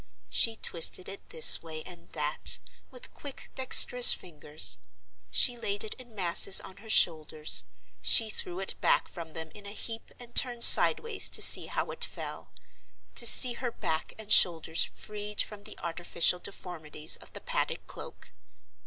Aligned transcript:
She 0.31 0.55
twisted 0.55 1.07
it 1.07 1.29
this 1.29 1.61
way 1.61 1.83
and 1.83 2.11
that, 2.13 2.57
with 2.89 3.13
quick, 3.13 3.51
dexterous 3.53 4.13
fingers; 4.13 4.79
she 5.29 5.55
laid 5.59 5.83
it 5.83 5.93
in 5.93 6.15
masses 6.15 6.59
on 6.59 6.77
her 6.77 6.89
shoulders; 6.89 7.65
she 8.01 8.31
threw 8.31 8.59
it 8.59 8.73
back 8.81 9.07
from 9.07 9.33
them 9.33 9.51
in 9.53 9.67
a 9.67 9.73
heap 9.73 10.09
and 10.17 10.33
turned 10.33 10.63
sidewise 10.63 11.29
to 11.29 11.41
see 11.43 11.67
how 11.67 11.91
it 11.91 12.03
fell—to 12.03 13.25
see 13.27 13.53
her 13.53 13.71
back 13.71 14.15
and 14.17 14.31
shoulders 14.31 14.83
freed 14.83 15.39
from 15.39 15.65
the 15.65 15.77
artificial 15.77 16.39
deformities 16.39 17.15
of 17.17 17.33
the 17.33 17.39
padded 17.41 17.85
cloak. 17.85 18.33